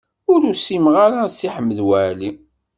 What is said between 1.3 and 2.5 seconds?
Si Ḥmed Waɛli.